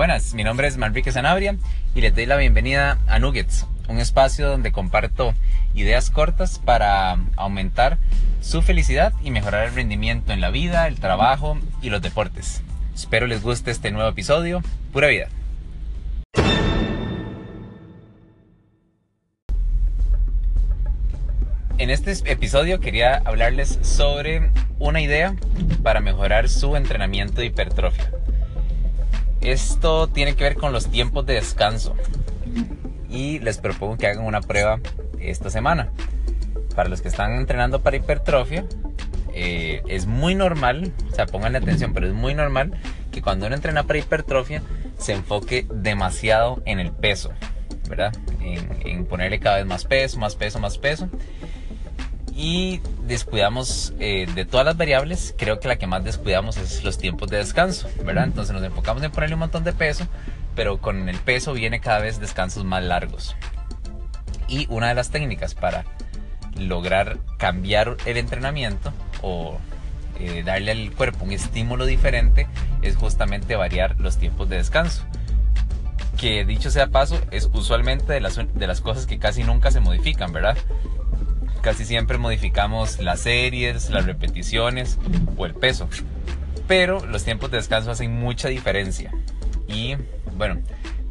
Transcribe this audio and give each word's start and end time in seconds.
Buenas, 0.00 0.32
mi 0.32 0.44
nombre 0.44 0.66
es 0.66 0.78
Manrique 0.78 1.12
Sanabria 1.12 1.56
y 1.94 2.00
les 2.00 2.14
doy 2.14 2.24
la 2.24 2.38
bienvenida 2.38 2.96
a 3.06 3.18
Nuggets, 3.18 3.66
un 3.86 3.98
espacio 3.98 4.48
donde 4.48 4.72
comparto 4.72 5.34
ideas 5.74 6.10
cortas 6.10 6.58
para 6.58 7.18
aumentar 7.36 7.98
su 8.40 8.62
felicidad 8.62 9.12
y 9.22 9.30
mejorar 9.30 9.68
el 9.68 9.74
rendimiento 9.74 10.32
en 10.32 10.40
la 10.40 10.48
vida, 10.48 10.86
el 10.86 10.98
trabajo 10.98 11.58
y 11.82 11.90
los 11.90 12.00
deportes. 12.00 12.62
Espero 12.94 13.26
les 13.26 13.42
guste 13.42 13.70
este 13.70 13.90
nuevo 13.90 14.08
episodio. 14.08 14.62
Pura 14.90 15.08
vida. 15.08 15.28
En 21.76 21.90
este 21.90 22.12
episodio 22.24 22.80
quería 22.80 23.20
hablarles 23.26 23.78
sobre 23.82 24.50
una 24.78 25.02
idea 25.02 25.36
para 25.82 26.00
mejorar 26.00 26.48
su 26.48 26.74
entrenamiento 26.76 27.42
de 27.42 27.48
hipertrofia. 27.48 28.10
Esto 29.40 30.08
tiene 30.08 30.34
que 30.34 30.44
ver 30.44 30.56
con 30.56 30.72
los 30.72 30.90
tiempos 30.90 31.26
de 31.26 31.34
descanso. 31.34 31.94
Y 33.08 33.38
les 33.40 33.58
propongo 33.58 33.96
que 33.96 34.06
hagan 34.06 34.24
una 34.24 34.40
prueba 34.40 34.80
esta 35.18 35.50
semana. 35.50 35.90
Para 36.74 36.88
los 36.88 37.02
que 37.02 37.08
están 37.08 37.32
entrenando 37.32 37.82
para 37.82 37.96
hipertrofia, 37.96 38.66
eh, 39.34 39.82
es 39.88 40.06
muy 40.06 40.34
normal, 40.34 40.92
o 41.10 41.14
sea, 41.14 41.26
pónganle 41.26 41.58
atención, 41.58 41.92
pero 41.92 42.06
es 42.06 42.12
muy 42.12 42.34
normal 42.34 42.72
que 43.10 43.22
cuando 43.22 43.46
uno 43.46 43.54
entrena 43.54 43.84
para 43.84 43.98
hipertrofia 43.98 44.62
se 44.98 45.12
enfoque 45.12 45.66
demasiado 45.72 46.62
en 46.66 46.78
el 46.78 46.92
peso, 46.92 47.30
¿verdad? 47.88 48.12
En, 48.40 48.68
en 48.84 49.06
ponerle 49.06 49.40
cada 49.40 49.56
vez 49.56 49.66
más 49.66 49.84
peso, 49.84 50.18
más 50.18 50.36
peso, 50.36 50.60
más 50.60 50.78
peso 50.78 51.08
y 52.34 52.80
descuidamos 53.06 53.92
eh, 53.98 54.26
de 54.34 54.44
todas 54.44 54.66
las 54.66 54.76
variables, 54.76 55.34
creo 55.36 55.60
que 55.60 55.68
la 55.68 55.76
que 55.76 55.86
más 55.86 56.04
descuidamos 56.04 56.56
es 56.56 56.84
los 56.84 56.98
tiempos 56.98 57.30
de 57.30 57.38
descanso, 57.38 57.88
¿verdad? 58.04 58.24
Entonces 58.24 58.54
nos 58.54 58.62
enfocamos 58.62 59.02
en 59.02 59.10
ponerle 59.10 59.34
un 59.34 59.40
montón 59.40 59.64
de 59.64 59.72
peso, 59.72 60.06
pero 60.54 60.78
con 60.78 61.08
el 61.08 61.18
peso 61.18 61.52
viene 61.52 61.80
cada 61.80 62.00
vez 62.00 62.20
descansos 62.20 62.64
más 62.64 62.82
largos. 62.82 63.36
Y 64.48 64.66
una 64.68 64.88
de 64.88 64.94
las 64.94 65.10
técnicas 65.10 65.54
para 65.54 65.84
lograr 66.56 67.18
cambiar 67.38 67.96
el 68.04 68.16
entrenamiento 68.16 68.92
o 69.22 69.58
eh, 70.18 70.42
darle 70.44 70.72
al 70.72 70.92
cuerpo 70.92 71.24
un 71.24 71.32
estímulo 71.32 71.86
diferente 71.86 72.46
es 72.82 72.96
justamente 72.96 73.56
variar 73.56 73.98
los 73.98 74.18
tiempos 74.18 74.48
de 74.48 74.56
descanso. 74.56 75.04
Que 76.18 76.44
dicho 76.44 76.70
sea 76.70 76.88
paso, 76.88 77.18
es 77.30 77.48
usualmente 77.52 78.12
de 78.12 78.20
las, 78.20 78.36
de 78.36 78.66
las 78.66 78.80
cosas 78.80 79.06
que 79.06 79.18
casi 79.18 79.42
nunca 79.42 79.70
se 79.70 79.80
modifican, 79.80 80.32
¿verdad? 80.32 80.58
Casi 81.60 81.84
siempre 81.84 82.18
modificamos 82.18 82.98
las 82.98 83.20
series, 83.20 83.90
las 83.90 84.06
repeticiones 84.06 84.98
o 85.36 85.46
el 85.46 85.54
peso. 85.54 85.88
Pero 86.66 87.04
los 87.06 87.24
tiempos 87.24 87.50
de 87.50 87.58
descanso 87.58 87.90
hacen 87.90 88.18
mucha 88.18 88.48
diferencia. 88.48 89.12
Y 89.66 89.96
bueno, 90.36 90.60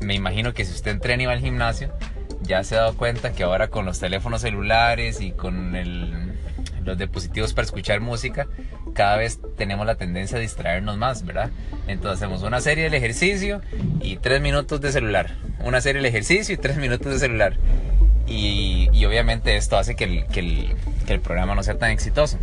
me 0.00 0.14
imagino 0.14 0.54
que 0.54 0.64
si 0.64 0.72
usted 0.72 0.92
entrena 0.92 1.22
y 1.22 1.26
va 1.26 1.32
al 1.32 1.40
gimnasio, 1.40 1.92
ya 2.42 2.62
se 2.64 2.76
ha 2.76 2.80
dado 2.80 2.96
cuenta 2.96 3.32
que 3.32 3.42
ahora 3.42 3.68
con 3.68 3.84
los 3.84 3.98
teléfonos 3.98 4.42
celulares 4.42 5.20
y 5.20 5.32
con 5.32 5.72
los 6.84 6.98
dispositivos 6.98 7.52
para 7.52 7.66
escuchar 7.66 8.00
música, 8.00 8.46
cada 8.94 9.16
vez 9.16 9.40
tenemos 9.56 9.86
la 9.86 9.96
tendencia 9.96 10.38
a 10.38 10.40
distraernos 10.40 10.96
más, 10.96 11.24
¿verdad? 11.24 11.50
Entonces 11.86 12.22
hacemos 12.22 12.42
una 12.42 12.60
serie 12.60 12.84
del 12.84 12.94
ejercicio 12.94 13.60
y 14.00 14.16
tres 14.16 14.40
minutos 14.40 14.80
de 14.80 14.92
celular. 14.92 15.34
Una 15.60 15.80
serie 15.80 16.00
del 16.00 16.06
ejercicio 16.06 16.54
y 16.54 16.58
tres 16.58 16.76
minutos 16.76 17.12
de 17.12 17.18
celular. 17.18 17.58
Y, 18.28 19.04
obviamente 19.06 19.56
esto 19.56 19.78
hace 19.78 19.96
que 19.96 20.04
el, 20.04 20.26
que, 20.26 20.74
el, 21.08 21.20
programa 21.20 21.54
no 21.54 21.62
sea 21.62 21.78
tan 21.78 21.90
exitoso. 21.90 22.38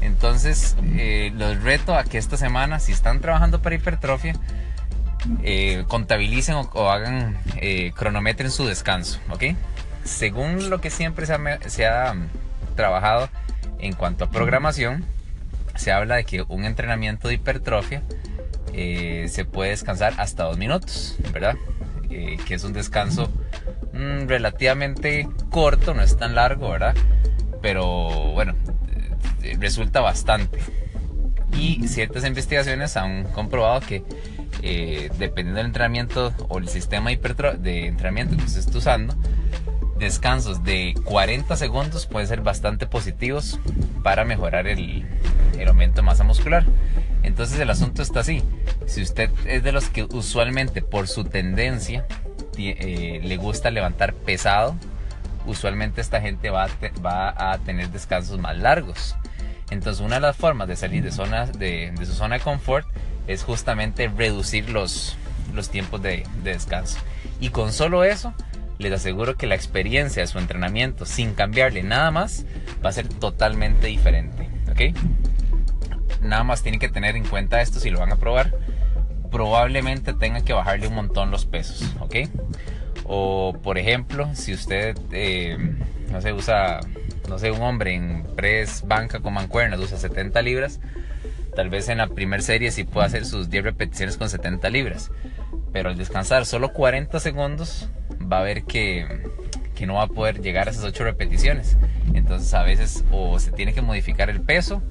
Entonces, 0.00 0.76
eh, 0.96 1.32
los 1.34 1.60
reto 1.62 1.94
a 1.94 2.04
que 2.04 2.18
esta 2.18 2.36
semana, 2.36 2.78
si 2.78 2.92
están 2.92 3.20
trabajando 3.20 3.60
para 3.60 3.74
hipertrofia, 3.74 4.34
eh, 5.42 5.84
contabilicen 5.88 6.54
o, 6.54 6.90
hagan, 6.90 7.36
eh, 7.56 7.92
cronometren 7.96 8.50
su 8.50 8.66
descanso, 8.66 9.18
¿ok? 9.30 9.56
Según 10.04 10.70
lo 10.70 10.80
que 10.80 10.90
siempre 10.90 11.26
se 11.26 11.34
ha, 11.34 11.58
se 11.68 11.86
ha 11.86 12.14
trabajado 12.76 13.28
en 13.80 13.92
cuanto 13.94 14.24
a 14.24 14.30
programación, 14.30 15.04
se 15.74 15.92
habla 15.92 16.16
de 16.16 16.24
que 16.24 16.42
un 16.42 16.64
entrenamiento 16.64 17.28
de 17.28 17.34
hipertrofia 17.34 18.02
eh, 18.72 19.26
se 19.28 19.44
puede 19.44 19.70
descansar 19.70 20.14
hasta 20.18 20.44
dos 20.44 20.56
minutos, 20.58 21.16
¿verdad? 21.32 21.56
que 22.08 22.54
es 22.54 22.64
un 22.64 22.72
descanso 22.72 23.30
Mm, 23.92 24.28
relativamente 24.28 25.28
corto, 25.50 25.94
no 25.94 26.02
es 26.02 26.16
tan 26.16 26.34
largo, 26.34 26.70
¿verdad? 26.70 26.94
Pero 27.60 28.32
bueno, 28.32 28.54
eh, 29.42 29.56
resulta 29.58 30.00
bastante. 30.00 30.60
Y 31.56 31.88
ciertas 31.88 32.24
investigaciones 32.24 32.96
han 32.96 33.24
comprobado 33.24 33.80
que 33.80 34.04
eh, 34.62 35.10
dependiendo 35.18 35.58
del 35.58 35.66
entrenamiento 35.66 36.32
o 36.48 36.58
el 36.58 36.68
sistema 36.68 37.10
de 37.10 37.86
entrenamiento 37.86 38.36
que 38.36 38.48
se 38.48 38.60
esté 38.60 38.78
usando, 38.78 39.14
descansos 39.98 40.62
de 40.62 40.94
40 41.04 41.56
segundos 41.56 42.06
pueden 42.06 42.28
ser 42.28 42.42
bastante 42.42 42.86
positivos 42.86 43.58
para 44.02 44.24
mejorar 44.24 44.68
el, 44.68 45.04
el 45.58 45.68
aumento 45.68 45.96
de 45.96 46.02
masa 46.02 46.22
muscular. 46.22 46.64
Entonces 47.22 47.58
el 47.58 47.70
asunto 47.70 48.02
está 48.02 48.20
así. 48.20 48.42
Si 48.86 49.02
usted 49.02 49.30
es 49.46 49.62
de 49.62 49.72
los 49.72 49.88
que 49.88 50.04
usualmente 50.04 50.82
por 50.82 51.08
su 51.08 51.24
tendencia 51.24 52.06
eh, 52.58 53.20
le 53.22 53.36
gusta 53.36 53.70
levantar 53.70 54.14
pesado, 54.14 54.76
usualmente 55.46 56.00
esta 56.00 56.20
gente 56.20 56.50
va 56.50 56.68
a, 57.36 57.58
tener 57.58 57.90
descansos 57.90 58.38
más 58.38 58.56
largos. 58.58 59.16
Entonces 59.70 60.04
una 60.04 60.16
de 60.16 60.22
las 60.22 60.36
formas 60.36 60.68
de 60.68 60.76
salir 60.76 61.02
de, 61.02 61.10
su 61.10 62.12
zona 62.12 62.36
de 62.36 62.40
confort 62.42 62.86
es 63.26 63.44
justamente 63.44 64.08
reducir 64.08 64.70
los, 64.70 65.16
los 65.54 65.68
tiempos 65.70 66.02
de, 66.02 66.24
de, 66.42 66.52
descanso. 66.52 66.98
Y 67.40 67.50
con 67.50 67.72
solo 67.72 68.04
eso, 68.04 68.34
les 68.78 68.92
aseguro 68.92 69.36
que 69.36 69.46
la 69.46 69.54
experiencia 69.54 70.22
de 70.22 70.26
su 70.26 70.38
entrenamiento, 70.38 71.04
sin 71.04 71.34
cambiarle 71.34 71.82
nada 71.82 72.10
más, 72.10 72.44
va 72.84 72.90
a 72.90 72.92
ser 72.92 73.08
totalmente 73.08 73.88
diferente. 73.88 74.48
¿Ok? 74.70 74.96
Nada 76.22 76.44
más 76.44 76.62
tienen 76.62 76.80
que 76.80 76.88
tener 76.88 77.16
en 77.16 77.24
cuenta 77.24 77.60
esto 77.60 77.78
si 77.78 77.90
lo 77.90 78.00
van 78.00 78.12
a 78.12 78.16
probar 78.16 78.54
probablemente 79.30 80.14
tenga 80.14 80.42
que 80.42 80.52
bajarle 80.52 80.88
un 80.88 80.94
montón 80.94 81.30
los 81.30 81.46
pesos, 81.46 81.84
¿ok? 82.00 82.16
O 83.04 83.54
por 83.62 83.78
ejemplo, 83.78 84.28
si 84.34 84.52
usted, 84.52 84.96
eh, 85.12 85.56
no 86.10 86.20
sé, 86.20 86.32
usa, 86.32 86.80
no 87.28 87.38
sé, 87.38 87.50
un 87.50 87.62
hombre 87.62 87.94
en 87.94 88.24
press 88.36 88.84
banca 88.86 89.20
con 89.20 89.34
mancuernas, 89.34 89.80
usa 89.80 89.98
70 89.98 90.42
libras, 90.42 90.80
tal 91.54 91.70
vez 91.70 91.88
en 91.88 91.98
la 91.98 92.08
primera 92.08 92.42
serie 92.42 92.70
sí 92.70 92.84
pueda 92.84 93.06
hacer 93.06 93.24
sus 93.24 93.50
10 93.50 93.64
repeticiones 93.64 94.16
con 94.16 94.28
70 94.28 94.68
libras. 94.70 95.10
Pero 95.72 95.90
al 95.90 95.98
descansar 95.98 96.46
solo 96.46 96.72
40 96.72 97.20
segundos, 97.20 97.90
va 98.30 98.40
a 98.40 98.42
ver 98.42 98.64
que, 98.64 99.06
que 99.74 99.86
no 99.86 99.94
va 99.94 100.04
a 100.04 100.08
poder 100.08 100.40
llegar 100.40 100.68
a 100.68 100.70
esas 100.70 100.84
8 100.84 101.04
repeticiones. 101.04 101.76
Entonces 102.14 102.52
a 102.54 102.62
veces 102.62 103.04
o 103.10 103.38
se 103.38 103.52
tiene 103.52 103.74
que 103.74 103.82
modificar 103.82 104.30
el 104.30 104.40
peso 104.40 104.82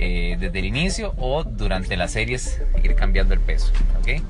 eh, 0.00 0.36
desde 0.38 0.60
el 0.60 0.64
inicio 0.64 1.12
o 1.16 1.42
durante 1.42 1.96
las 1.96 2.12
series 2.12 2.62
ir 2.84 2.94
cambiando 2.94 3.34
el 3.34 3.40
peso. 3.40 3.72
¿okay? 3.98 4.22